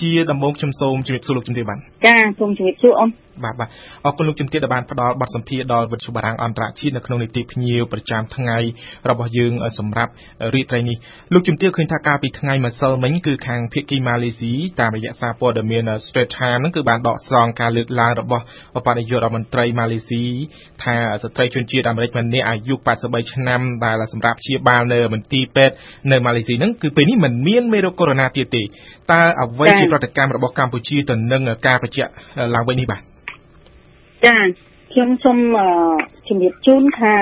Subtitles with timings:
[0.00, 3.08] ជាដំបូងខ្ញុំសូមជម្រាបសួរលោកជំទាវបានចាសូមជម្រាបសួរអូន
[3.44, 3.68] បាទបាទ
[4.04, 8.58] អរគុណលោកជំទាវដែលបានផ្ដល់បទសម្ភាសន៍ដល់វិទ្យុបារាំងអន្តរជាតិនៅក្នុងនីតិភ្ញៀវប្រចាំថ្ងៃ
[9.10, 10.12] របស់យើងសម្រាប់
[10.54, 10.96] រាត្រីនេះ
[11.34, 18.44] លោកជំទាវឃើញថាកាលពីថ្ងៃម្សិលមិញគឺខាងភៀកគីម៉ាឡេស៊ីតាមរយៈសារព័ត៌មាន Straits Times ហ្នឹងគឺបានដកស្រង់ការលើកឡើងរបស់
[18.86, 20.22] បដិយុរដ្ឋមន្ត្រីម៉ាឡេស៊ី
[20.82, 22.74] ថាស្ត្រីជនជាតិអាមេរិកម្នាក់អាយុ
[23.04, 25.74] 83ឆ្នាំដែលសម្រាប់ព្យាបាលនៅមន្ទីរពេទ្យ
[26.10, 28.62] នៅម៉ាឡេស៊ីហ្នឹងគឺពេលនេះមិនមានមេរោគកូវីដ -19 ទៀតទេ
[29.12, 32.10] តើអ្វីជាប្រតិកម្មរបស់កម្ពុជាទៅនឹងការបញ្ជាក់
[32.54, 33.02] ឡើងវិញនេះបាទ
[34.26, 34.38] ចា
[34.92, 35.38] ខ្ញុំសូម
[36.28, 37.16] ជំរាបជូនថា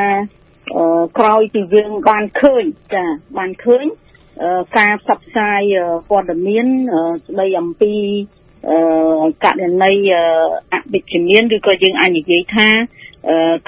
[1.19, 2.65] ក្រោយពីយើងបានឃើញ
[2.95, 3.05] ចា
[3.39, 3.85] បានឃើញ
[4.79, 5.63] ការផ្សព្វផ្សាយ
[6.09, 6.67] ព័ត៌មាន
[7.27, 7.95] ស្ដីអំពី
[9.45, 9.93] ករណី
[10.73, 12.69] អវិជ្ជមានឬក៏យើងអាចនិយាយថា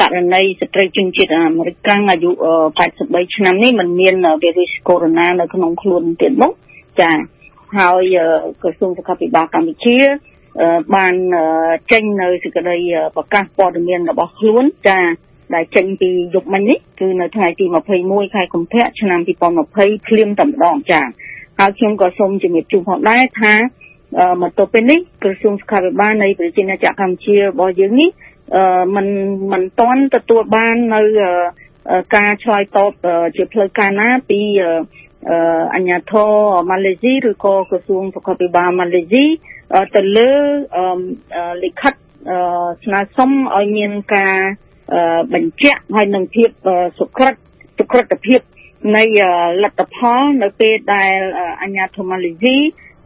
[0.00, 2.30] ករណីស្ត្រីជនជាតិអាមេរិកអាយុ
[2.82, 6.52] 83ឆ្នាំនេះมันមានវីរុសកូវីដ -19 នៅក្នុងខ្លួនទៀតនោះ
[7.00, 7.12] ចា
[7.76, 8.16] ហើយ
[8.62, 9.96] ក្រសួងសុខាភិបាលកម្ពុជា
[10.95, 11.15] បាន
[11.91, 12.77] ចេញនៅសេចក្តី
[13.15, 14.99] ប្រកាសព័ត៌មានរបស់ខ្លួនចា
[15.55, 17.65] ដែលចេញពីយប់មិញនេះគឺនៅថ្ងៃទី
[17.99, 21.01] 21ខែកុម្ភៈឆ្នាំ2020ភ្លាមតែម្ដងចា
[21.59, 23.53] ហើយខ្ញុំក៏សូមជំរាបជូនផងដែរថា
[24.41, 28.09] មកទល់ពេលនេះក្រសួងសុខាភិបាលនៃប្រជាណាចក្រកម្ពុជារបស់យើងនេះ
[28.95, 29.07] มัน
[29.51, 31.01] มันតាន់ទទួលបាននៅ
[32.15, 32.91] ការឆ្លើយតប
[33.35, 34.41] ជាផ្លូវការណាពី
[35.75, 36.31] អញ្ញាធរ
[36.69, 39.25] ម៉ាឡេស៊ីឬក៏ក្រសួងសុខាភិបាលម៉ាឡេស៊ី
[39.94, 40.30] ទៅលើ
[41.64, 41.94] លិខិត
[42.84, 44.36] ស្នើសុំឲ្យមានការ
[45.34, 46.48] បញ្ជាក់ហើយនឹងភាព
[46.98, 47.34] សុក្រិត
[47.78, 48.40] សុក្រិតភាព
[48.96, 49.04] នៃ
[49.62, 51.16] លទ្ធផលនៅពេលដែល
[51.62, 52.56] អញ្ញាធម៉ាឡេស៊ី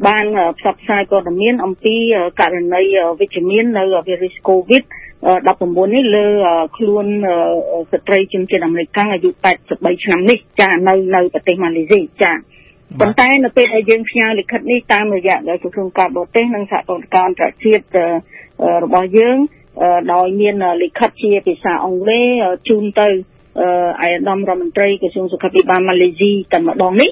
[0.06, 0.24] បាន
[0.58, 1.96] ផ្សព្វផ្សាយព័ត៌មានអំពី
[2.40, 2.82] ករណី
[3.20, 4.82] វិជ្ជមាននៅវីរុសកូវីដ
[5.58, 6.26] 19នេះលើ
[6.76, 7.06] ខ្លួន
[7.92, 9.30] ស្ត្រីជនជាតិអាមេរិកអាយុ
[9.66, 12.32] 83ឆ្នាំនេះចានៅនៅប្រទេសម៉ាឡេស៊ីចា
[13.00, 17.84] ប៉ុន្តែនៅពេលដែលយើងផ្ញើលិខិតនេះតាមរយៈក្រសួងការបរទេសនិងសហព័ន្ធការអន្តរជាតិ
[18.84, 19.36] របស់យើង
[20.12, 22.28] ដោយមានលិខិតជាភាសាអង់គ្លេស
[22.68, 23.08] ជូនទៅ
[24.00, 27.10] អាយដាមរដ្ឋមន្ត្រីក្រសួងសុខាភិបាលម៉ាឡេស៊ីតែម្ដងនេះ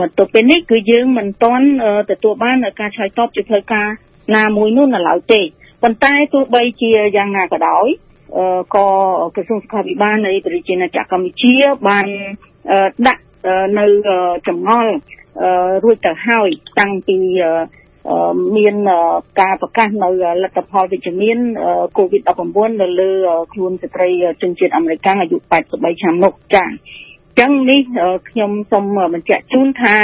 [0.00, 1.66] មកទល់ពេលនេះគឺយើងមិនទាន់
[2.10, 3.88] ទទួលបានការឆ្លើយតបជាផ្លូវការ
[4.36, 5.40] ណាមួយនោះនៅឡើយទេ
[5.82, 7.86] ប៉ុន្តែទោះបីជាយ៉ាងណាក៏ដោយ
[8.74, 8.86] ក៏
[9.34, 11.54] ក្រសួងសុខាភិបាលនៃប្រជាណាចក្រកម្ពុជា
[11.88, 12.06] បាន
[13.06, 13.22] ដាក់
[13.78, 13.86] នៅ
[14.48, 14.92] ចម្ងល់
[15.84, 16.48] រួចទៅហើយ
[16.78, 17.18] តាំងពី
[18.56, 18.74] មាន
[19.40, 20.08] ការប្រកាសនៅ
[20.42, 21.38] លទ្ធផលវិជ្ជមាន
[21.96, 22.22] កូវីដ
[22.52, 23.10] 19 នៅលើ
[23.52, 24.10] ខ្លួនស្ត្រី
[24.42, 25.36] ជនជាតិអាមេរិកអាយុ
[25.68, 27.80] 83ឆ្នាំនោះចា៎អញ្ចឹងនេះ
[28.30, 29.96] ខ្ញុំសូមបញ្ជាក់ជូនថា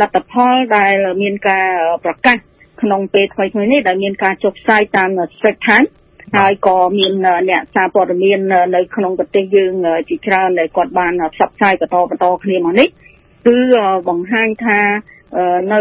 [0.00, 1.68] លទ្ធផលដែលមានការ
[2.04, 2.36] ប្រកាស
[2.82, 5.90] ក្នុងពេលថ្មីៗនេះដែលមានការចុះផ្សាយតាម Straits Times
[6.36, 7.12] ហើយក៏មាន
[7.50, 8.40] អ្នកសារព័ត៌មាន
[8.74, 9.72] នៅក្នុងប្រទេសយើង
[10.08, 12.88] ជាច្រើនដែលគាត់បានផ្សព្វផ្សាយបន្តបន្តគ្នាមកនេះ
[13.46, 13.58] គឺ
[14.08, 14.80] បង្ហាញថា
[15.72, 15.80] នៅ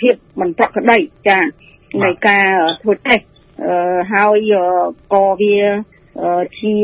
[0.00, 1.38] ភាពមិនប្រក្រតីចា
[2.02, 2.48] នៃការ
[2.82, 3.24] ធ្វើតេស្ត
[4.12, 4.52] ហើយ
[5.14, 5.58] ក៏វា
[6.60, 6.74] ជា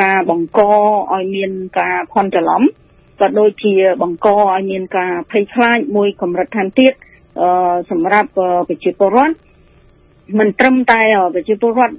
[0.00, 0.60] ការបង្ក
[1.14, 2.62] ឲ្យមានការភ័ន្តច្រឡំ
[3.20, 6.92] ក៏ដូចជាបង្កឲ្យមានការភ័យខ្លាចមួយកម្រិតថែមទៀត
[7.90, 8.28] សម្រាប់
[8.68, 9.34] ប្រជាពលរដ្ឋ
[10.38, 11.00] មិនត្រឹមតែ
[11.34, 11.94] ប្រជាពលរដ្ឋ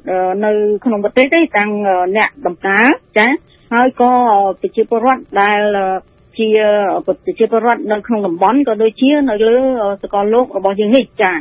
[0.45, 0.51] នៅ
[0.85, 1.71] ក្នុងប្រទេសទេទាំង
[2.17, 3.27] អ្នកដំណើរចា
[3.73, 4.11] ហើយក៏
[4.61, 5.61] ប្រជាពលរដ្ឋដែល
[6.37, 6.49] ជា
[7.05, 9.57] ប្រជាពលរដ្ឋនៅក្នុងតំបន់ក៏ដូចជានៅលើ
[10.03, 11.33] សកលលោករបស់យើងនេះចា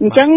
[0.00, 0.30] អញ្ចឹង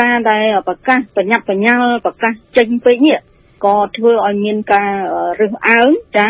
[0.00, 3.18] ការដែលប្រកាសបញ្ញាប់បញ្ញាល់ប្រកាសចេញពេកនេះ
[3.64, 4.92] ក៏ធ្វើឲ្យមានការ
[5.40, 6.28] រើសអើងចា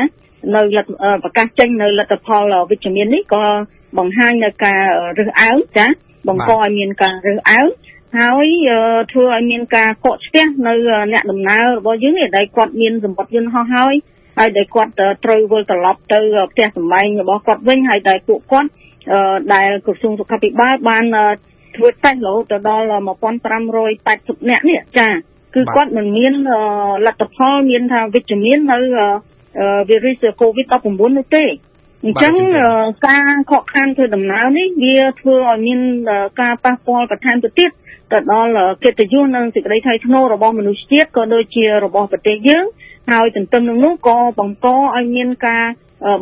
[0.54, 0.62] នៅ
[1.24, 3.44] ប្រកាសចេញនៅលទ្ធផលវិជ្ជមាននេះក៏
[3.98, 4.82] បង្ហាញនៅការ
[5.18, 5.86] រើសអើងចា
[6.28, 7.66] បង្កឲ្យមានការរើសអើង
[8.14, 8.46] ហើយ
[9.12, 10.74] ធ្វើឲ្យមានការកកស្ទះនៅ
[11.12, 13.94] អ្នកដំណើររបស់យើងនេះដែលគាត់មានសម្បត្តិយន្តហោះហើយ
[14.38, 14.92] ហើយដែលគាត់
[15.24, 16.20] ត្រូវវិលត្រឡប់ទៅ
[16.52, 18.70] ផ្ទះសម្បែងរបស់គាត់វិញហើយដែលពួកគាត់
[19.54, 21.04] ដែលក្រសួងសុខាភិបាលបាន
[21.76, 22.84] ធ្វើតេស្តរហូតដល់
[23.46, 25.08] 1580នាក់នេះចា
[25.54, 26.34] គឺគាត់មិនមាន
[27.06, 28.78] លទ្ធផលមានថាវិជ្ជមាននៅ
[29.88, 31.44] វីរុស COVID-19 នោះទេ
[32.04, 32.34] អញ្ចឹង
[33.08, 35.80] ការខកខានធ្វើដំណើរនេះវាធ្វើឲ្យមាន
[36.40, 37.70] ការប៉ះពាល់បន្ថែមទៅទៀត
[38.12, 38.52] ទៅដល់
[38.84, 42.64] កិត្តិយសនិងសេចក្តីថ្លៃថ្នូររបស់មនុស្សជាតិក៏ដូចជារបស់ប្រទេសយើង
[43.12, 45.64] ហើយទន្ទឹមនឹងនោះក៏បង្កឲ្យមានការ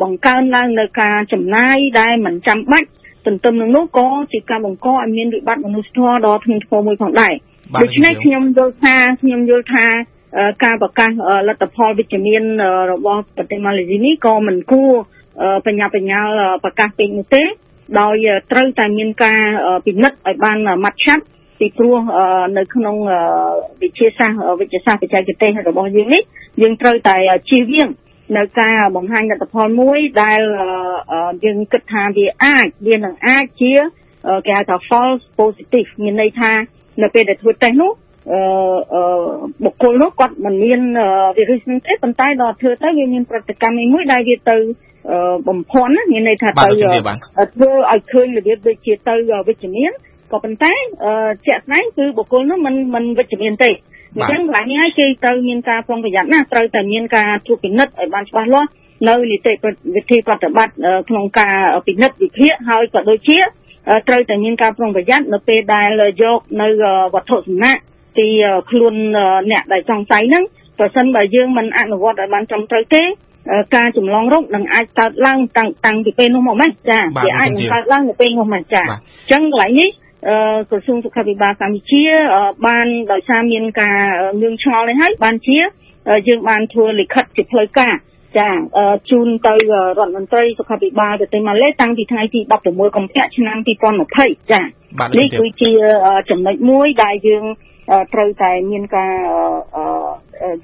[0.03, 2.89] បង្កើនឡើងនៅការចំណាយដែលមិនចាំបាច់
[3.25, 7.33] ទន្ទឹមនឹងនោះក៏ជាការបង្កឲ្យមានវិបត្តិមនុស្សធម៌ដ៏ធ្ងន់ធ្ងរមួយផងដែរ
[7.81, 9.85] ដូច្នេះខ្ញុំយល់ថាខ្ញុំយល់ថា
[10.63, 11.09] ការប្រកាស
[11.47, 12.43] លទ្ធផលវិជ្ជមាន
[12.91, 14.91] របស់ប្រទេសម៉ាឡេស៊ីនេះក៏មិនគួរ
[15.65, 16.27] បញ្ញាបញ្ញាល
[16.63, 17.43] ប្រកាសពេកនោះទេ
[17.99, 18.15] ដោយ
[18.51, 19.41] ត្រូវតែមានការ
[19.85, 21.23] ពិនិត្យឲ្យបានម៉ាត់ឆាត់
[21.59, 21.97] ពីព្រោះ
[22.57, 22.95] នៅក្នុង
[23.81, 26.21] វិទ្យាសាស្ត្រវិទ្យាសាស្ត្របច្ចេកទេសរបស់យើងនេះ
[26.61, 27.15] យើងត្រូវតែ
[27.49, 27.89] ជៀសវាង
[28.37, 30.41] នៅការបង្ហាញលទ្ធផលមួយដែល
[31.45, 33.73] យើងគិតថាវាអាចវានឹងអាចជា
[34.45, 36.51] គេហៅថា false positive មានន័យថា
[37.01, 37.91] នៅពេលដែលធ្វើតេស្តនោះ
[38.31, 39.01] អឺ
[39.63, 40.81] បុគ្គលនោះគាត់មិនមាន
[41.37, 44.57] វីរុសនឹងទេប៉ុន្តែដល់ធ្វើទៅវាមានប្រតិកម្មមួយដែលវាទៅ
[45.47, 46.67] បំភាន់មានន័យថាទៅ
[47.53, 49.15] ធ្វើឲ្យឃើញរបៀបដូចជាទៅ
[49.47, 49.91] វិជ្ជមាន
[50.31, 50.73] ក៏ប៉ុន្តែ
[51.47, 53.71] ជាក់ស្ដែងគឺបុគ្គលនោះមិនមិនវិជ្ជមានទេ
[54.15, 58.69] អញ្ចឹងកន្លែងនេះហើយគេត្រូវមានការប្រុងប្រយ័ត្នណាត្រូវតែមានការត្រួតពិនិត្យឲ្យបានច្បាស់លាស់
[59.07, 59.53] នៅនីតិ
[59.95, 60.73] វិធីប្រតិបត្តិ
[61.09, 61.55] ក្នុងការ
[61.87, 63.39] ពិនិត្យវិភាគហើយក៏ដូចជា
[64.07, 66.67] ត្រូវតែមានការប្រុងប្រយ័ត្ននៅពេលដែលយកនៅ
[67.13, 67.81] វត្ថុសំណាក់
[68.17, 68.27] ពី
[68.69, 68.95] ខ្លួន
[69.51, 70.43] អ្នកដែលចង់ស័យហ្នឹង
[70.79, 73.03] ប្រសិនបើយើងមិនអនុវត្តឲ្យបានត្រឹមត្រូវទេ
[73.75, 79.89] ការចម្លងរោគនឹងអាចកើតឡើងតាំងតាំងពីពេលនោះមកម៉េចចាវាអាចនឹងកើតឡើងនៅពេលនោះមកចាអញ្ចឹងកន្លែងនេះ
[80.69, 82.03] ក្រសួងសុខាភិបាលកម្ពុជា
[82.67, 83.99] បានដោយសារមានការ
[84.41, 85.57] ងឿងឆ្ងល់នេះហើយបានជា
[86.27, 87.93] យើងបានធ្វើលិខិតជាផ្លូវការ
[88.37, 88.49] ចា
[89.09, 93.57] ជូនទៅរដ្ឋមន្ត្រីសុខាភិបាលប្រទេសម៉ាឡេតាំងពីថ្ងៃទី16កុម្ភៈឆ្នាំ
[94.03, 95.71] 2020ចានេះគឺជា
[96.29, 97.43] ចំណុចមួយដែលយើង
[98.13, 99.15] ត្រូវតែមានការ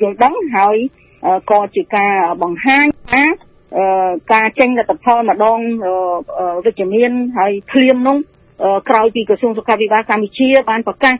[0.02, 0.78] យល់ដឹងហើយ
[1.52, 3.24] ក៏ជាការបង្ហាញថា
[4.34, 5.60] ការចេញលទ្ធផលម្ដង
[6.66, 8.18] វិជ្ជមានហើយភ្លាមនោះ
[8.90, 11.16] ក្រោយពីក្រសួងសុខាភិបាលកម្ពុជាបានប្រកាស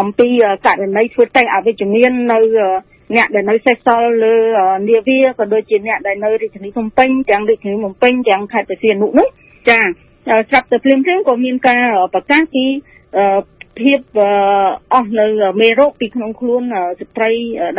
[0.00, 0.28] អំពី
[0.66, 2.38] ករណីធ្វើតេស្តអវិជ្ជមាននៅ
[3.16, 4.34] អ្នកដែលនៅសេសសល់លើ
[4.88, 9.28] នាវាក៏ដូចជាអ្នកដែលនៅរាជធានីភ្នំពេញទាំងរាជធានីភ្នំពេញទាំងខេត្តព្រះសីហនុនោះ
[9.68, 9.78] ចា
[10.50, 12.64] ស្រាប់តែភ្លាមៗក៏មានការប្រកាសពី
[13.80, 13.98] ភាព
[14.94, 15.26] អស់នៅ
[15.60, 16.62] មេរោគពីក្នុងខ្លួន
[17.00, 17.30] ស្ត្រី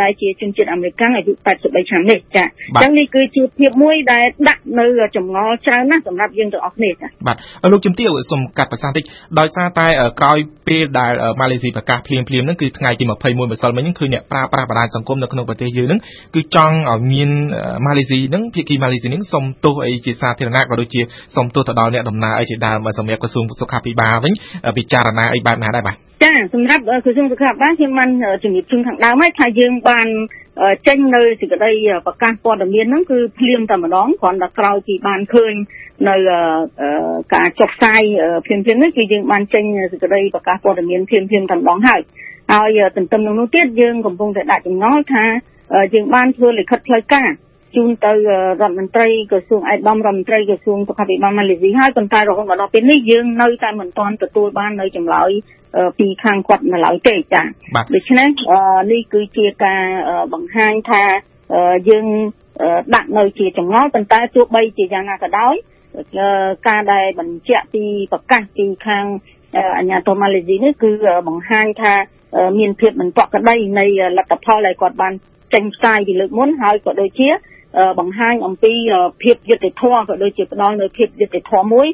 [0.01, 7.37] ដែលជាជនជាតិអាមេរិកអាយុ83ឆ្នាំនេះចាអញ្ចឹងនេះគឺជាភាពមួយដែលដាក់នៅចម្ងល់ច្រើនណាស់សម្រាប់យើងទាំងអស់គ្នាចាបាទ
[7.71, 9.03] លោកជំទាវសូមកាត់ប្រសាសន៍តិច
[9.39, 9.87] ដោយសារតែ
[10.19, 10.37] ក្រោយ
[10.67, 15.99] ពេលដែលម៉ាឡេស៊ីប្រកាសភ្លាមភ្លាមហ្នឹងគឺថ្ងៃទី21ម្សិលមិញហ្នឹងគឺអ្នកប្រើប្រាស់បណ្ដាញសង្គមនៅក្នុងប្រទេសយើងហ្នឹង
[16.35, 17.29] គឺចង់ឲ្យមាន
[17.85, 21.01] ម៉ាឡេស៊ីហ្នឹងភាគីម៉ាឡេស៊ីហ្នឹងសុំទោសអីជាសាធារណៈក៏ដូចជា
[21.35, 24.33] សុំទោសទៅដល់អ្នកដំណើរអីជាដើមសម្រាប់ក្រសួងសុខាភិបាលវិញ
[24.77, 28.09] ពិចារណាអីបែបណាដែរបាទ ចាសម្រាប់ក្រសួងសុខាភិបាលខ្ញុំបាន
[28.43, 30.07] ជំរាបជូនខាងដើមហើយថាយើងបាន
[30.87, 31.71] ចេញនៅសេចក្តី
[32.07, 35.53] ប្រកាសព័ត៌មានហ្នឹងគឺភ្លាមតែម្ដងគ្រាន់តែក្រោយពីបានឃើញ
[36.09, 36.15] នៅ
[37.33, 38.01] ការចុះផ្សាយ
[38.45, 42.01] ភ្លាមៗនេះគឺយើងបានចេញសេចក្តីប្រកាសព័ត៌មានភ្លាមៗតែម្ដងហើយ
[42.53, 45.25] ហើយទន្ទឹមនឹងនោះទៀតយើងកំពុងតែដាក់ចម្ងល់ថា
[45.93, 47.29] យើងបានធ្វើលិខិតផ្លូវការ
[47.75, 55.29] ជូនទៅរដ្ឋមន្ត្រីក្រសួងឯកឧត្តមរដ្ឋមន្ត្រីក្រសួងសុខាភិបាលម៉ាឡេស៊ីហើយប៉ុន្តែរហូតមកដល់ពេលនេះយើងនៅតែមិនទាន់ទទួលបាននៅចម្លើយ
[55.99, 57.45] ពីខាងគាត់នៅឡើយទេចា៎
[57.95, 58.27] ដូច្នេះ
[58.91, 59.83] នេះគឺជាការ
[60.33, 61.03] បង្ហាញថា
[61.89, 62.05] យើង
[62.95, 65.55] ដាក់នៅជាចងល់ប៉ុន្តែទោះបីជាយ៉ាងណាក៏ដោយ
[66.67, 69.05] ការដែលបញ្ជាក់ពីប្រកាសពីខាង
[69.77, 70.91] អញ្ញាធមម៉ាឡេស៊ីនេះគឺ
[71.27, 71.93] បង្ហាញថា
[72.59, 73.85] មានភាពមិនប្រក្រតីនៃ
[74.17, 75.13] លទ្ធផលដែលគាត់បាន
[75.53, 77.29] ចេញផ្សាយពីលើកមុនហើយក៏ដូចជា
[77.99, 78.73] បង្ហាញអំពី
[79.23, 81.87] ភាពយុត្តិធម៌ក៏ដូចជាផ្ដល់នូវភាពយុត្តិធម៌មួយ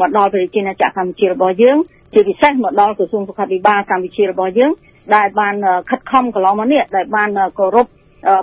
[0.00, 1.78] មកដល់ប្រជាជនចក្រកម្ពុជារបស់យើង
[2.14, 4.72] ជាពិសេសមកដល់ក្រសួងសុខាភិបាលកម្ពុជារបស់យើង
[5.16, 5.54] ដែលបាន
[5.90, 7.86] ខិតខំកន្លងមកនេះដែលបានគោរព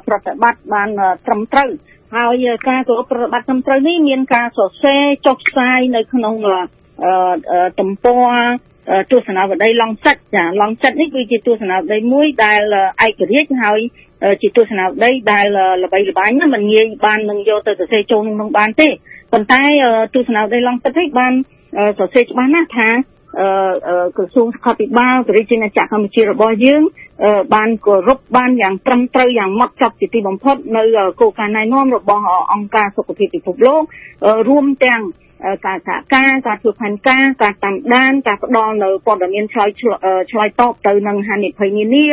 [0.07, 0.89] ប្រតិបត្តិបាន
[1.25, 1.69] ត្រឹមត្រូវ
[2.15, 6.33] ហើយការគោរពប្រតិបត្តិត្រឹមត្រូវនេះមានការសរសេរចុះផ្សាយនៅក្នុង
[7.79, 8.29] ទំព័រ
[9.11, 12.61] ទស្សនាវដ្តីឡង់សិតចាឡង់សិតនេះគឺជាទស្សនាវដ្តីមួយដែល
[13.05, 13.79] ឯករាជ្យហើយ
[14.41, 15.45] ជាទស្សនាវដ្តីដែល
[15.83, 18.89] ល្បីល្បាញណាមិនងាយបាននឹងយកទៅសរសេរចូលក្នុងបានទេ
[19.31, 19.61] ប៉ុន្តែ
[20.15, 21.33] ទស្សនាវដ្តីឡង់សិតនេះបាន
[21.99, 22.89] សរសេរច្បាស់ណាស់ថា
[24.17, 26.81] ក្រសួងសុខាភិបាលរាជអាណាចក្រកម្ពុជារបស់យើង
[27.55, 30.83] បានគោរពបានយ៉ាងត្រឹមត្រូវយ៉ាងម៉ត់ចត់ជាទីបំផុតនៅ
[31.19, 32.23] គោលការណ៍ណែនាំរបស់
[32.53, 33.81] អង្គការសុខភាពពិភពលោក
[34.49, 35.01] រួមទាំង
[35.65, 39.69] ការសហការការធ្វើផែនការការតាមដានការផ្ដល់នៅព័ត៌មានឆ្លើយ
[40.31, 42.05] ឆ្លើយតបទៅនឹងហានិភ័យនានា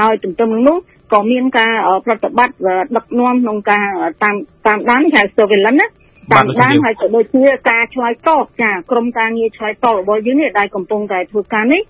[0.00, 0.78] ហើយទន្ទឹមនឹងនោះ
[1.12, 1.72] ក៏មានការ
[2.06, 2.54] ប្រតិបត្តិ
[2.96, 3.86] ដឹកនាំក្នុងការ
[4.22, 4.36] តាម
[4.66, 5.86] តាមដានហៅ surveillance ណា
[6.32, 11.82] តាមដានហើយក៏ដូចជាការឆ្លើយតបចាក្រុមការងារឆ្លើយតបរបស់យើងនេះដែលកំពុងតែធ្វើការនេះ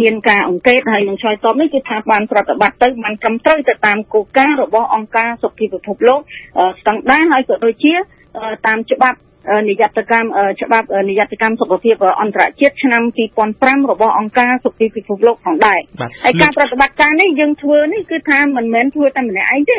[0.00, 6.20] មានការអង្កេតហើយនឹងឆ្លើយតបនេះគឺថាបានប្រតិបត្តិទៅបានត្រឹមត្រូវទៅតាមគោលការណ៍របស់អង្គការសុខភាពពិភពលោក
[6.80, 7.94] ស្តង់ដារហើយក៏ដូចជា
[8.66, 9.18] តាមច្បាប់
[9.68, 10.28] និយត្តកម្ម
[10.60, 13.02] ច្បាប់និយត្តកម្មសុខភាពអន្តរជាតិឆ្នាំ
[13.46, 15.80] 2005របស់អង្គការសុខភាពពិភពលោកផងដែរ
[16.24, 19.74] ហើយការប្រតិបត្តិការនេះយើងធ្វើនេះគឺថាមិនមែនធ្វើតែម្នាក់ឯងទ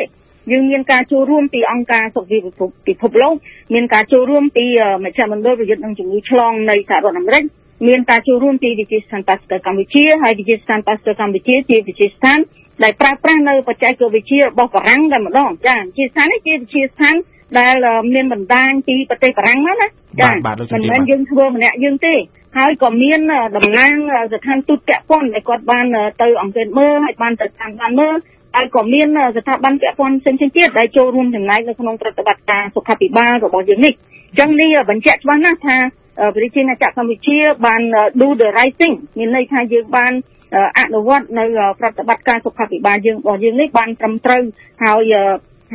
[0.52, 2.40] យើងមានការចូលរួមពីអង្គការសុខភាព
[2.86, 3.34] ពិភពលោក
[3.74, 4.66] មានការចូលរួមពី
[5.04, 7.44] មជ្ឈមណ្ឌលប្រយុទ្ធនឹងជំងឺឆ្លងនៃសហរដ្ឋអាមេរិក
[7.88, 12.38] មានការចូលរួមពីវិទ្យាស្ថានប៉ាស្ទ័រកម្ពុជាហើយវិទ្យាស្ថានប៉ាស្ទ័រកម្ពុជាជាវិទ្យាស្ថាន
[12.82, 17.14] ដែលប្រើប្រាស់នៅបច្ចេកវិទ្យារបស់បារាំងតែម្ដងចាវិទ្យាស្ថាននេះជាវិទ្យាស្ថាន
[17.58, 17.74] ដែល
[18.14, 19.88] មានបណ្ដាញពីប្រទេសបារាំងមកណា
[20.20, 22.14] ចាមិនមែនយើងធ្វើម្នាក់យើងទេ
[22.58, 23.20] ហើយក៏មាន
[23.56, 23.94] តំណាង
[24.32, 25.86] ស្ថានទូតពាក់ព័ន្ធដែលគាត់បាន
[26.22, 28.16] ទៅអង្កេតមើលហើយបានទៅតាមបានមើល
[28.56, 33.92] ហើយក៏មានស្ថាប័នពាក់ព័ន្ធផ្សេងៗទៀតដែលចូលរួមចំណែកនៅក្នុងប្រតិបត្តិការសុខាភិបាលរបស់យើងនេះ
[34.30, 35.76] អញ្ចឹងនេះបញ្ជាក់ច្បាស់ណាស់ថា
[36.36, 37.82] ប្រជាជាតិណាចក្រកម្ពុជាបាន
[38.20, 40.12] do the right thing មានន័យថាយើងបាន
[40.78, 41.44] អនុវត្តនៅ
[41.80, 44.42] ប្រតិបត្តិការសុខាភិបាលយើងរបស់យើងនេះបានត្រឹមត្រូវ
[44.84, 45.14] ហើយ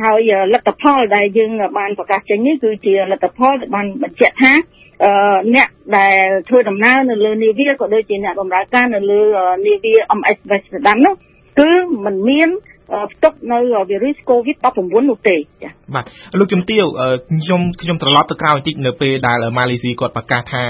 [0.02, 4.52] ហើយលទ្ធផលដែលយើងបានប្រកាសចេញនេះគឺជាលទ្ធផលដែលបានបញ្ជាក់ថា
[5.54, 9.20] អ្នកដែលធ្វើដំណើរនៅលើនាវាក៏ដូចជាអ្នកបម្រើការនៅលើ
[9.66, 11.14] នាវា MS Amsterdam នោះ
[11.58, 11.70] គឺ
[12.04, 12.48] มันមាន
[13.12, 16.04] ផ្ទុកនៅវីរុស COVID-19 នោះទេចា៎ បាទ
[16.40, 16.84] លោកជំទាវ
[17.30, 20.62] ខ្ញុំខ្ញុំត្រឡប់ទៅក្រោយបន្តិចនៅពេលដែលម៉ាឡេស៊ីគាត់ប្រកាសថា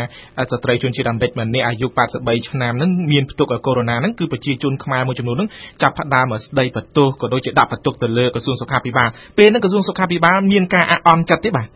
[0.50, 1.86] ស្ត្រីជនជាតិអាមេរិកម្នាក់អាយុ
[2.18, 5.48] 83ឆ្នាំហ្នឹងមានផ្ទុកកូវីដ -19 ហ្នឹងគឺប្រជាជនខ្មែរមួយចំនួនហ្នឹង
[5.82, 9.08] ចាប់ផ្ដើមស្ដីបន្ទោសក៏ដូចជាដាក់បន្ទុកទៅលើក្រសួងសុខាភិបាល
[9.38, 11.66] ពេលហ្នឹងក្រសួងសុខាភិបាលមានការអះអន់ចិត្តទេបាទ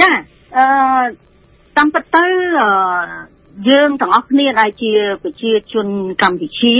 [0.00, 0.10] ចា
[0.56, 0.66] អឺ
[1.76, 2.26] តាមពិតទៅ
[3.68, 5.86] យើងទាំងអស់គ្នាដែលជាប្រជាជន
[6.22, 6.76] កម្ពុជា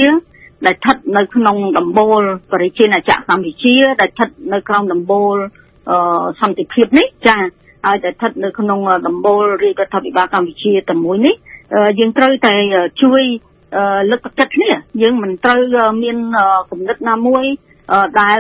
[0.67, 5.37] ដែលស្ថិតនៅក្នុងដំបូលប្រជាណាចក្រកម្ពុជាដែលស្ថិតនៅក្រោមដំបូល
[6.41, 7.39] សន្តិភាពនេះចា
[7.87, 11.35] ហើយតែស្ថិតនៅក្នុងដំបូលរាជរដ្ឋាភិបាលកម្ពុជាតែមួយនេះ
[11.99, 12.55] យើងត្រូវតែ
[13.03, 13.23] ជួយ
[14.11, 14.71] លើកទឹកចិត្តគ្នា
[15.03, 15.61] យើងមិនត្រូវ
[16.03, 16.17] មាន
[16.71, 17.45] គំនិតណាមួយ
[18.21, 18.39] ដែល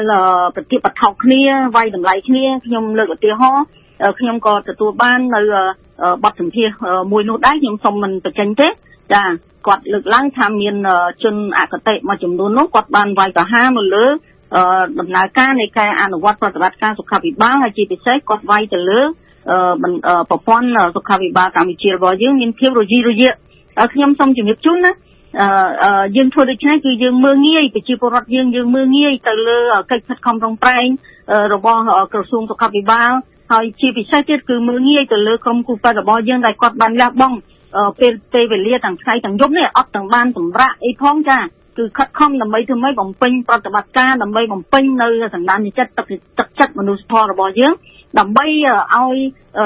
[0.54, 1.42] ប្រតិបត្តិថោកគ្នា
[1.76, 3.64] វាយតម្លៃគ្នាខ្ញុំលើកឧទាហរណ៍
[4.18, 5.40] ខ្ញុំក៏ទទួលបាននៅ
[6.24, 6.68] បទសម្ភាស
[7.12, 8.68] មួយនោះដែរខ្ញុំសូមមិនបញ្ចេញទេ
[9.12, 9.22] ចា
[9.66, 10.74] គាត់លើកឡើងថាមាន
[11.22, 14.06] ជនអកតេមួយចំនួននោះគាត់បានវាយប្រហារនៅលើ
[15.00, 19.00] ដំណើរការនៃការអនុវត្តប្រតិបត្តិការសុខាភិបាលហើយជាពិសេសគាត់វាយទៅលើ
[20.30, 23.30] ប្រព័ន្ធសុខាភិបាលកម្ពុជារបស់យើងមានភាពរយីរយា
[23.92, 24.92] ខ្ញុំសូមជំរាបជូនណា
[25.40, 29.58] អឺយើងធ្វើដូច្នេះគឺយើងមើងងាយប្រជាពលរដ្ឋយើងយើងមើងងាយទៅលើ
[29.90, 30.86] កិច្ចខិតខំប្រឹងប្រែង
[31.54, 31.80] របស់
[32.12, 33.10] ក្រសួងសុខាភិបាល
[33.52, 37.36] ហើយជាពិសេសទៀតគឺមើងងាយទៅលើក្រុមគូប៉ែរបស់យើងដែលគាត់បានលះបង់
[38.00, 41.38] ពេលពេលវេលាទាំងថ្ងៃទាំងយប់នេះអត់ទាំងបានសម្រាកអីផងចា
[41.78, 46.06] គឺខិតខំដើម្បីធ្វើម៉េចបំពេញប្រតិបត្តិការដើម្បីបំពេញនៅសន្តានចិត្តទឹក
[46.38, 47.72] ទឹកចិត្តមនុស្សធម៌របស់យើង
[48.18, 48.46] ដើម្បី
[48.94, 49.16] ឲ្យ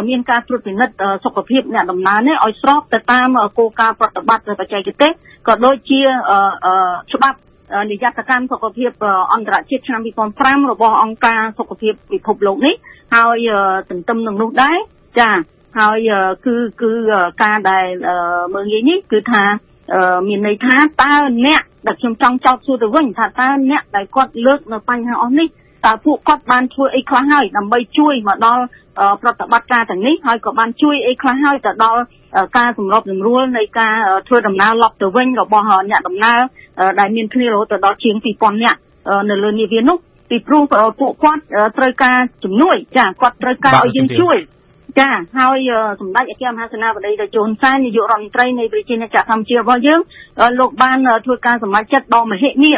[0.09, 0.95] មានការត្រួតពិនិត្យ
[1.25, 5.11] សុខភាពអ្នកដំណើរនេះឲ្យស្របទៅតាមគោលការណ៍ប្រតិបត្តិបច្ចេកទេស
[5.49, 6.01] ក៏ដូចជា
[7.13, 7.39] ច្បាប់
[7.91, 8.91] និយត្តកម្មសុខភាព
[9.33, 10.01] អន្តរជាតិឆ្នាំ
[10.37, 12.75] 2005របស់អង្គការសុខភាពពិភពលោកនេះ
[13.15, 13.49] ហើយ
[13.91, 14.79] ទន្ទឹមនឹងនោះដែរ
[15.21, 15.31] ចា
[15.77, 16.11] ហើយ
[16.47, 16.93] គឺគឺ
[17.43, 17.87] ការដែល
[18.55, 19.45] មើលងាយនេះគឺថា
[20.29, 21.15] មានន័យថាតើ
[21.47, 25.49] អ្នកដែលខ្ញុំចង់ចោទសួរទៅវិញថាតើអ្នកដែលគាត់លើកនៅបញ្ហាអស់នេះ
[25.87, 28.63] តើពួកគាត់បានធ្វើអីខ្លះហើយដើម្បីជួយមកដល់
[29.23, 32.01] ប្រតិបត្តិការទាំងនេះហើយក៏បានជួយអីខ្លះហើយទៅដល់
[32.59, 33.95] ការសម្របសម្រួលនៃការ
[34.29, 36.41] ធ្វើដំណើរឡប់ទៅវិញរបស់អ្នកដំណើរ
[37.01, 38.79] ដែលមានគ្នារហូតទៅដល់ជាង2000នាក់
[39.31, 39.99] នៅលើនាវានោះ
[40.31, 40.63] ពីព្រោះ
[41.01, 41.43] ពួកគាត់
[41.79, 44.37] ត្រូវការជំនួយចាគាត់ត្រូវការឲ្យយើងជួយ
[44.99, 45.71] ចាហើយ
[46.01, 50.01] សម្ដេចអគ្គមហាសេនាបតីតេជោហ៊ុនសែននាយករដ្ឋមន្ត្រីនៃប្រជាណាចក្រកម្ពុជារបស់យើង
[50.61, 52.73] លោកបានធ្វើការសម្រេចចិត្តដ៏មហិមា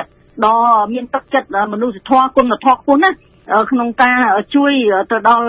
[0.46, 0.56] ដ៏
[0.92, 3.16] មានទឹកចិត្តមនុស្សធម៌គុណធម៌ខ្ពស់ណាស់
[3.70, 4.20] ក្នុងការ
[4.54, 4.72] ជួយ
[5.10, 5.46] ទៅដល់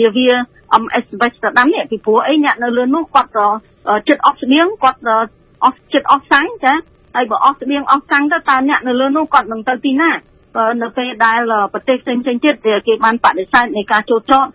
[0.00, 0.28] នាវា
[0.82, 3.30] MS Amsterdam នេះពីព្រោះអីអ្នកនៅលើនោះគាត់
[4.08, 5.00] ចិត្តអស់ស្បៀងគាត់
[5.64, 6.72] អស់ចិត្តអស់សាំងចា
[7.16, 10.10] ហើយបើអស់ស្បៀងអស់សាំងទៅតើអ្នកនៅលើនោះគាត់នឹងទៅទីណា
[10.82, 11.40] នៅពេលដែល
[11.72, 12.54] ប្រទេសផ្សេងៗទៀត
[12.86, 14.46] គេបានបដិសេធនៃការចូលចត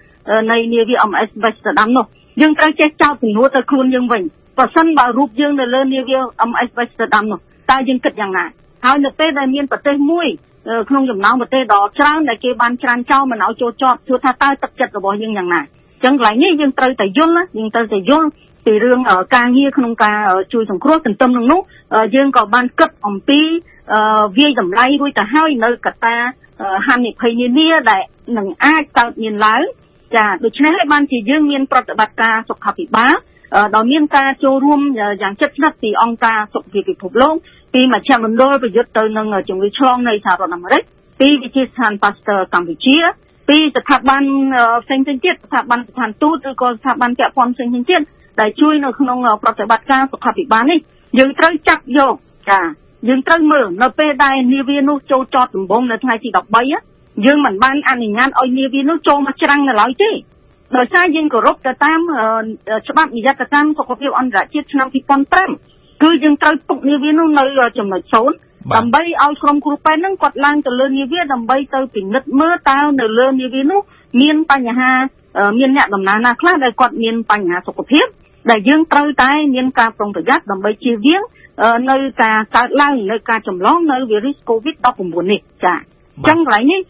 [0.51, 2.05] នៃនាវា MS Amsterdam នោះ
[2.41, 4.21] យើងត្រូវចេះចោទសំណួរទៅខ្លួនយើងវិញ
[4.57, 6.17] បើសិនបើរូបយើងនៅលើនាវា
[6.49, 7.39] MS Amsterdam នោះ
[7.71, 8.45] តើយើងគិតយ៉ាងណា
[8.85, 10.27] ហើយនៅពេលដែលមានប្រទេសមួយ
[10.89, 18.27] ក្នុងចំណោមប្រទេសដ៏ច្រើនដែលគេបានច្រានចោលមិនឲ្យចូលចតទោះថាតើទឹកចិត្តរបស់យើងយ៉ាងណាអញ្ចឹងកន្លែងនេះយើងត្រូវតែយល់ណាយើងត្រូវតែយល់
[18.65, 18.99] ពីរឿង
[19.35, 20.17] ការងារក្នុងការ
[20.53, 21.61] ជួយសង្គ្រោះទន្ទឹមនឹងនោះ
[22.15, 23.39] យើងក៏បានគិតអំពី
[24.37, 26.15] វាយតម្លៃរួចទៅហើយនៅកត្តា
[26.87, 28.03] ហានិភ័យនានាដែល
[28.37, 29.61] នឹងអាចកើតមានឡើង
[30.15, 33.13] ចាដូច្នេះហើយបានជាយើងមានប្រតិបត្តិការសុខាភិបាល
[33.75, 34.81] ដោយមានការចូលរួម
[35.21, 37.35] យ៉ាងជិតស្និទ្ធពីអង្គការសុខភាពពិភពលោក
[37.73, 40.81] ពីមជ្ឈមណ្ឌលប្រយុទ្ធទៅនឹងជំងឺឆ្លងនៃសហរដ្ឋអាមេរិក
[41.19, 42.97] ពីវិទ្យាស្ថាន Pasteur កម្ពុជា
[43.49, 44.23] ពីស្ថាប័ន
[44.83, 48.01] ផ្សេងៗទៀតស្ថាប័នស្ថានទូតឬក៏ស្ថាប័នពាក់ព័ន្ធផ្សេងៗទៀត
[48.39, 50.79] ដែលជួយនៅក្នុងប្រតិបត្តិការសុខាភិបាលនេះ
[51.17, 52.15] យើងត្រូវចាប់យក
[52.49, 52.61] ចា
[53.07, 56.94] យើងត្រូវមើលនៅពេលដែលនាវានោះចូលចតដំបងនៅថ្ងៃទី13
[57.25, 60.11] យើងមិនបានអនុញ្ញាតឲ្យនាវានោះចូលមកច្រាំងនៅឡើយទេ
[60.77, 61.99] ដោយសារយើងគោរពទៅតាម
[62.89, 64.87] ច្បាប់និយត្តកម្មសុខភាពអន្តរជាតិឆ្នាំ
[65.45, 67.43] 2005គឺយើងត្រូវទុកនាវានោះនៅ
[67.77, 68.35] ចំណុចសូន្យ
[68.73, 73.79] ដើម្បីឲ្យក្រុមគ្រូពេទ្យហ្នឹងគាត់ឡើងទៅលើនាវាដើម្បីទៅពិនិត្យមើលតើនៅលើនាវានោះ
[74.21, 74.91] មានបញ្ហា
[75.59, 78.05] មានអ្នកដំណើរណាខ្លះដែលគាត់មានបញ្ហាសុខភាព
[78.49, 81.21] ដែលយើងត្រូវតែមានការប្រុងប្រយ័ត្នដើម្បីជៀសវាង
[81.89, 86.81] នៅការកើតឡើងនៅការចម្លងនៅវីរុស COVID-19 នេះចាអញ្ចឹងកន្លែងនេះ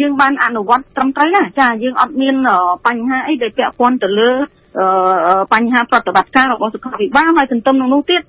[0.00, 2.34] យើងបានអនុវត្តត្រឹមត្រូវណាចាយើងអត់មាន
[2.86, 4.30] បញ្ហាអីដែលពាក់ព័ន្ធទៅលើ
[5.52, 8.22] បញ្ហាប្រតិបត្តិការរបស់សុខាភិបាលហើយទន្ទឹមនឹងនោះទៀត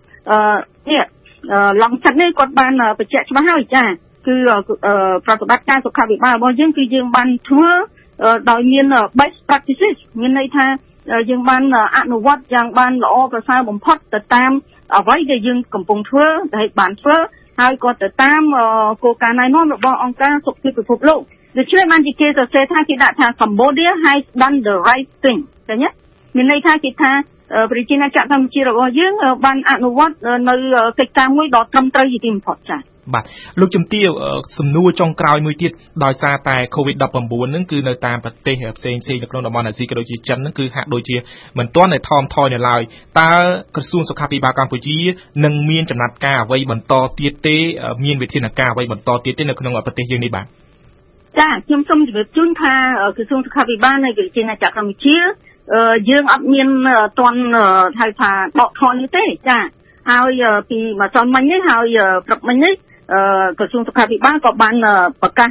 [0.89, 1.01] នេះ
[1.83, 3.83] ឡងឆាត់នេះគាត់បានបញ្ជាក់ច្បាស់ហើយចា
[4.27, 4.35] គឺ
[5.25, 7.69] ប្រតិបត្តិការសុខាភិបាលរបស់យើងគឺយើងបានធ្វើ
[8.49, 8.85] ដោយមាន
[9.19, 10.65] best practices មានន័យថា
[11.29, 11.63] យើងបាន
[11.97, 14.51] អនុវត្តយ៉ាងបានល្អប្រសើរបំផុតទៅតាម
[14.97, 16.27] អ្វីដែលយើងកំពុងធ្វើ
[16.57, 17.17] ដែលបានធ្វើ
[17.59, 18.43] ហើយក៏ទៅតាម
[19.03, 21.19] គោលការណ៍ណែនាំរបស់អង្គការសុខភាពពិភពលោក
[21.57, 25.89] ដូច្នេះបានជាគេសរសេរថាគេដាក់ថា Cambodia has done the right thing ឃើញទេ
[26.35, 27.11] មានន័យថាគេថា
[27.71, 29.13] ប្រជាណាចក្រកម្ពុជារបស់យើង
[29.45, 30.15] បានអនុវត្ត
[30.49, 30.55] នៅ
[30.99, 33.23] កិច្ចការមួយដ៏ត្រឹមត្រូវជាទីបំផុតចា៎ បាទ
[33.59, 34.07] លោកជំទាវ
[34.57, 35.71] សំណួរចុងក្រោយមួយទៀត
[36.03, 41.15] ដោយសារតែ COVID-19 ហ្នឹងគឺនៅតាមប្រទេសផ្សេងផ្សេងនៅក្នុងតំបន់អាស៊ីក៏ដូចជាចិនហ្នឹងគឺហាក់ដូចជា
[41.57, 42.81] មិនទាន់តែថមថយនៅឡើយ
[43.19, 43.31] តើ
[43.75, 44.97] ក្រសួងសុខាភិបាលកម្ពុជា
[45.45, 47.57] នឹងមានចំណាត់ការអ្វីបន្តទៀតទេ
[48.05, 50.45] មានវិធានការអ្វីបន្តទៀតទេនៅក្នុងប្រទេសយើងនេះបាទ
[51.39, 52.73] ចាខ្ញុំសូមជម្រាបជូនថា
[53.17, 55.17] ក្រសួងសុខាភិបាលនៃប្រជាណាចក្រកម្ពុជា
[56.09, 56.67] យើងអត់មាន
[57.19, 57.41] តន់
[57.99, 59.59] ហៅថាដកថយនេះទេចា
[60.09, 61.97] ហើយពីម្សិលមិញនេះហើយ
[62.27, 62.73] ព្រឹកមិញនេះ
[63.57, 64.75] ក្រសួងសុខាភិបាលក៏បាន
[65.21, 65.49] ប្រកាស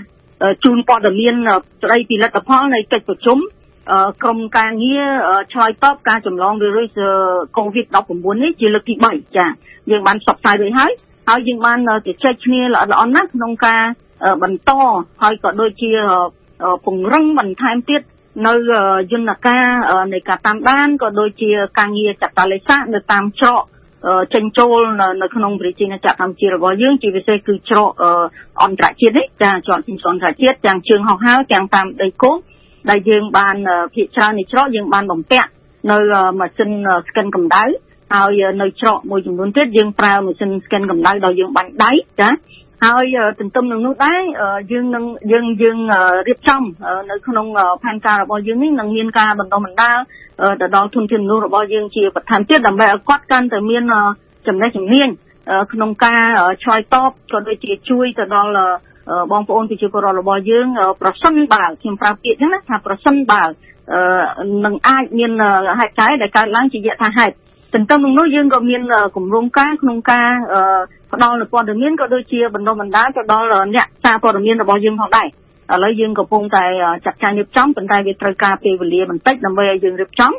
[0.64, 1.34] ជូនព័ត៌មាន
[1.82, 3.38] ស្ដីពីលទ្ធផលនៃកិច្ចប្រជុំ
[4.22, 5.06] ក្រុមការងារ
[5.52, 6.98] ឆ្លើយតបការចម្លងវីរុស
[7.56, 9.46] COVID-19 នេះជាលើកទី3ចា
[9.90, 10.92] យើងបានផ្សព្វផ្សាយរួចហើយ
[11.28, 13.82] ហើយយើងបានជជែកគ្នាល្អល្អណាស់ក្នុងការ
[14.42, 14.70] បន្ត
[15.22, 15.90] ហើយក៏ដូចជា
[16.84, 18.02] ពង្រឹងបន្ថែមទៀត
[18.46, 18.54] នៅ
[19.12, 19.64] យន្តការ
[20.12, 23.62] នៃការតាមដានក៏ដូចជាការងារចតាលេសានៅតាមច្រក
[24.34, 24.80] ចេញចូល
[25.22, 27.88] នៅក្នុងប្រជាណាចក្រកម្ពុជារបស់យើងជាពិសេសគឺច្រក
[28.62, 32.36] អន្តរជាតិនេះចាច្រកជិះអន្តរជាតិទាំងជើងហោះហើរទាំងតាមដីគោក
[32.90, 33.56] ដែលយើងបាន
[33.94, 35.48] ភាគច្រើននៃច្រកយើងបានបំពាក់
[35.90, 35.96] នៅ
[36.40, 36.70] ម៉ាស៊ីន
[37.08, 37.64] ស្កិនកម្ដៅ
[38.14, 42.28] ហើយនៅច្រកមួយចំនួនទៀតយើងប្រើម៉ាស៊ីនស្កិនកម្ដៅដល់យើងបាញ់ដៃចា
[42.82, 44.22] ហើយទន្ទឹមនឹងនោះដែរ
[44.72, 45.78] យើងនឹងយើងយើង
[46.28, 46.62] រៀបចំ
[47.10, 47.46] នៅក្នុង
[47.82, 49.98] ផែនការរបស់យើងនេះនឹងមានការបន្តបណ្ដាល
[50.60, 53.82] ទៅដល់ធនធានមនុស្សរបស់យើងជាបន្ថែមទៀតដើម្បីឲ្យគាត់កាន់តែមាន
[54.46, 55.08] ចំណេះជំនាញ
[55.72, 56.22] ក្នុងការ
[56.62, 58.52] ឆ្លើយតបក៏ដូចជាជួយទៅដល់
[59.32, 60.66] បងប្អូនប្រជាពលរដ្ឋរបស់យើង
[61.02, 63.44] ប្រសិនបើខ្ញុំប្រាប់ពាក្យហ្នឹងណាថាប្រសិនបើ
[64.64, 65.32] នឹងអាចមាន
[65.78, 67.34] ហេតុការណ៍ដែលកើតឡើងជាយថាហេតុ
[67.74, 68.82] ទន្ទឹមនឹងនោះយើងក៏មាន
[69.16, 70.30] គម្រោងការក្នុងការ
[71.12, 76.64] ផ្ដល់នូវព័ត៌មានក៏ដូចជាបណ្ដុះបណ្ដាលទៅដល់អ្នកសារព័ត៌មានរបស់យើងផងដែរឥឡូវយើងកំពុងតែ
[77.04, 80.32] ចាត់ចែងរៀបចំប៉ុន្តែវាត្រូវការពេលវេលាបន្តិចដើម្បីឲ្យយើងរៀបចំ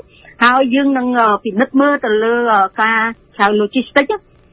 [0.44, 1.08] ហើយយើងនឹង
[1.44, 2.36] ពិនិត្យមើលទៅលើ
[2.82, 3.00] ការ
[3.40, 4.08] ចៅ logistic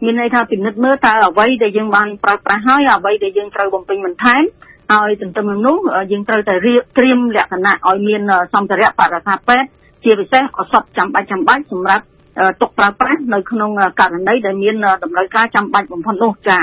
[0.05, 4.43] មានន័យថាពិនិត្យមើលតើអ្វីដែលយើងបានប្រើប្រាស់ហើយអ្វីដែលយើងត្រូវបំពេញបន្ថែម
[4.93, 5.77] ហើយទន្ទឹមនឹងនោះ
[6.13, 8.23] យើងត្រូវតែរៀបត្រៀមលក្ខណៈឲ្យមាន
[8.55, 9.69] សម្ភារៈបរិក្ខារពេទ្យ
[10.05, 12.05] ជាពិសេសឱសថចាំបាច់ចាំបាច់សម្រាប់
[12.61, 16.59] ទុកប្រើប្រាស់នៅក្នុងករណីដែលមានតម្រូវការចាំបាច់បំផុតនោះចា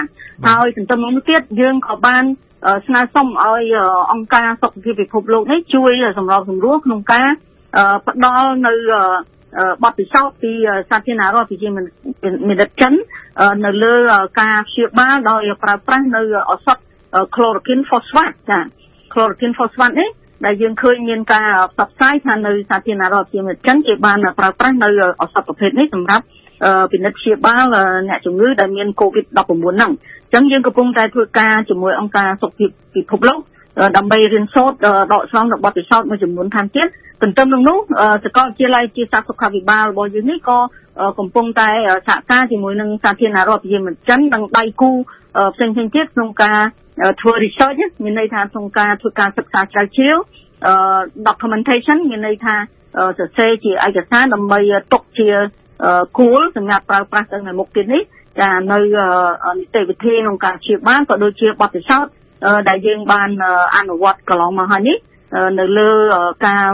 [0.47, 2.23] ហើយទន្ទឹមនឹងទៀតយើងក៏បាន
[2.87, 3.63] ស្នើសុំឲ្យ
[4.11, 7.27] អង្គការសុខភាពពិភពលោកនេះជួយសម្របសម្រួលក្នុងការ
[8.07, 8.73] ផ្ដល់នៅ
[9.83, 10.51] បទពិសោធន៍ពី
[10.89, 11.81] សាធារណរដ្ឋប្រជាមា
[12.59, 12.93] និតចិន
[13.65, 13.93] នៅលើ
[14.41, 16.77] ការព្យាបាលដោយប្រើប្រាស់នៅឱសថ
[17.35, 18.59] chloroquine phosphate ចា
[19.13, 20.09] chloroquine phosphate នេះ
[20.45, 24.89] ដែលយើងឃើញមានការផ្សព្វផ្សាយថានៅសាធារណរដ្ឋជាចិនគេបានប្រើប្រាស់នៅ
[25.21, 26.25] ឱសថប្រភេទនេះសម្រាប់
[26.91, 27.65] ពិនិត្យព្យាបាល
[28.09, 29.91] អ្នកជំងឺដែលមាន COVID-19 ហ្នឹង
[30.31, 33.39] អញ្ចឹងយើងកំពុងតែធ្វើការជាមួយអង្គការសុខភាពពិភពលោក
[33.97, 34.77] ដើម្បីរៀនសូត្រ
[35.13, 36.87] ដកស្រង់របស់ពិសោធន៍មួយចំនួនថែមទៀត
[37.21, 37.77] ទន្ទឹមនឹងនោះ
[38.25, 40.59] សាកលវិទ្យាល័យជាសាស្ត្រសុខាភិបាលរបស់យើងនេះក៏
[41.19, 41.69] កំពុងតែ
[42.07, 44.91] សហការជាមួយនឹងសាធារណរដ្ឋប្រជាមានិតចិននិងដៃគូ
[45.53, 46.59] ផ្សេងៗទៀតក្នុងការ
[47.21, 50.17] ធ្វើ research មានន័យថាក្នុងការធ្វើការសិក្សាស្រាវជ្រាវ
[51.27, 52.55] documentation មានន័យថា
[53.17, 54.59] សរសេរជាឯកសារដើម្បី
[54.93, 55.29] ទុកជា
[56.17, 58.03] គួលសម្រាប់ប្រើប្រាស់ទៅនៅមុខទៀតនេះ
[58.41, 58.79] ចានៅ
[59.59, 62.11] នីតិវិធីក្នុងការព្យាបាលក៏ដូចជាបទពិសោធន៍
[62.69, 63.29] ដែលយើងបាន
[63.75, 64.97] អនុវត្តកន្លងមកហើយនេះ
[65.59, 65.89] នៅលើ
[66.47, 66.69] ការ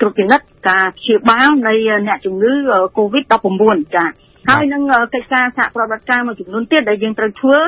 [0.00, 1.74] ត្រួតពិនិត្យការព្យាបាលនៃ
[2.08, 2.52] អ្នកជំងឺ
[2.98, 4.04] COVID-19 ចា
[4.48, 4.82] ហើយនឹង
[5.14, 7.58] កិច្ចការសហប្រតិបត្តិការមួយចំនួនទៀតដែលយើងត្រូវធ្វើ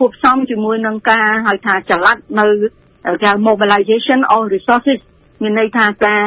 [0.00, 2.46] គួបផ្សំជាមួយនឹងការហៅថាចល័តនៅ
[3.22, 4.98] គេ mobilization of resources
[5.42, 6.22] មានន័យថាការ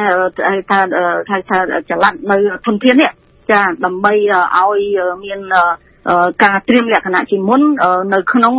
[0.50, 0.78] ហៅថា
[1.30, 1.58] ហៅថា
[1.90, 2.36] ចល័តនៅ
[2.66, 3.10] ធនធាននេះ
[3.50, 4.12] ចាដើម្បី
[4.56, 4.80] ឲ្យ
[5.24, 5.40] មាន
[6.44, 7.60] ការត្រៀមលក្ខណៈជាមុន
[8.14, 8.54] នៅក្នុង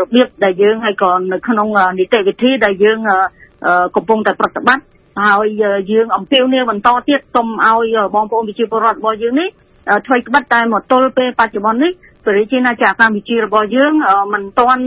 [0.00, 2.98] របៀបដែលយើងហើយក៏នៅក្នុងនីតិវិធីដែលយើង
[3.96, 4.84] កំពុងតែប្រតិបត្តិ
[5.24, 5.48] ហើយ
[5.92, 9.48] យើងអំពាវនាវបន្តទៀតសូមឲ្យបងប្អូនប្រជាពលរដ្ឋរបស់យើងនេះ
[10.06, 11.92] ធ្វើក្បិតតែមកទល់ពេលបច្ចុប្បន្ននេះ
[12.26, 13.92] ប្រជាណាចក្រកម្ពុជារបស់យើង
[14.32, 14.82] មិនទាន់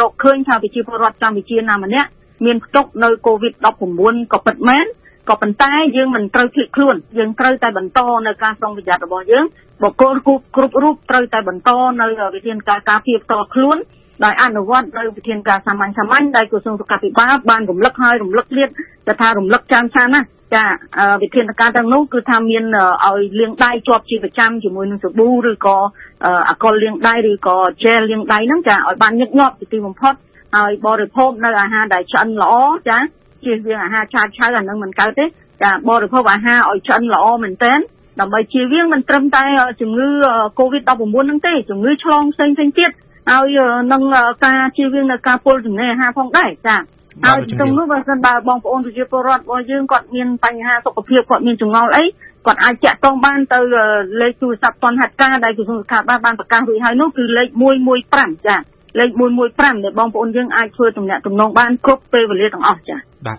[0.00, 2.08] រកឃើញថាប្រជាពលរដ្ឋកម្ពុជាណាម្នាក់
[2.44, 4.86] មានផ្ទុកនៅ COVID-19 ក៏ពិតមែន
[5.28, 9.44] ក៏ប៉ុន្តែយើងមិនត្រូវភ្លេចខ្លួនយើងត្រូវតែបន្តនៅការប្រុងប្រយ័ត្នរបស់យើង
[9.82, 13.78] បុគ្គលគ្រប់គ្រប់រូបត្រូវតែបន្តនៅវិធានការការពារផ្ទាល់ខ្លួន
[14.24, 18.68] ដោយអនុវត្តនៅវិធានការសាមញ្ញសាមញ្ញដែលក្រសួងសុខាភិបាលបានរំលឹកហើយរំលឹកទៀត
[19.06, 20.20] តែថារំលឹកចាំចាណា
[20.54, 20.64] ចា
[21.22, 22.64] វិធានការទាំងនោះគឺថាមាន
[23.06, 25.76] ឲ្យលាងដៃជាប់ជាប្រចាំជាមួយនឹងសាប៊ូឬក៏
[26.48, 30.14] អាកុលលាងដៃឬក៏ gel លាងដៃហ្នឹងចាឲ្យបានញឹកញាប់ជាទីបំផុត
[30.56, 32.54] ហើយបរិភោគនៅអាហារដែលឆ្អិនល្អ
[32.88, 32.98] ចា
[33.44, 37.78] ជៀសវាងអាហារឆាឆៅអានឹងមិនកើតទេចាបរិភោគអាហារឲ្យឆ្អិនល្អមែនទែន
[38.20, 39.44] ដើម្បីជៀសវាងមិនត្រឹមតែ
[39.80, 40.08] ជំងឺ
[40.58, 42.90] Covid-19 ហ្នឹងទេជំងឺឆ្លងផ្សេងៗទៀត
[43.30, 43.58] ហើយ
[43.92, 44.02] នឹង
[44.44, 46.76] ការជៀសវាងនៅការពុលចំណីអាហារផងដែរចា
[47.24, 52.04] ហើយក្នុងនោះបើសិនបើបងប្អូនប្រជាពលរដ្ឋរបស់យើងគាត់មានបញ្ហាសុខភាពគាត់មានចង្អុលអី
[52.46, 53.58] គាត់អាចចាក់តងបានទៅ
[54.20, 57.48] លេខទូរស័ព្ទតនហេតុការដែលក្រសួងសុខាភិបាលបានប្រកាសរួចហើយនោះគឺលេខ
[57.98, 58.56] 115ចា
[58.98, 59.10] លេខ
[59.48, 63.38] 115ដែលបងប្អូនយើងអាចធ្វើទំនាក់ទំនងបានគ្រប់ពេលវេលាទាំងអស់ចា៎បាទ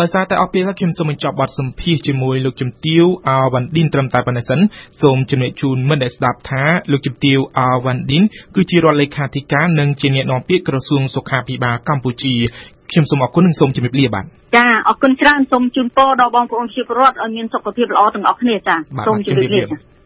[0.00, 4.60] ដោយសារតែអស់ពេលហើយខ្ញុំសូមបញ្ចប់បទសម្ភាសជាមួយលោកជំទាវអវ៉ាន់ឌិនត្រឹមតែប៉ុណ្ណេះសិន
[5.02, 6.62] សូមជំរាបជូនមិត្តដែលស្ដាប់ថា
[6.92, 8.22] លោកជំទាវអវ៉ាន់ឌិន
[8.56, 12.34] គឺជារដ្ឋលេខាធិការនិងជាអ្នកនាំពាក្យក្រសួងសុខាភិបាលកម្ពុជា
[12.90, 14.24] ខ្ញុំសូមអរគុណនិងសូមជម្រាបលាបាទ
[14.56, 19.91] ចាអរគុណច្រើនសូមជូនពរដល់បងប្អូនជាពលរដ្ឋឲ្យមានសុខភាពល្អទាំងអស់គ្នាចាសូមជម្រាបលា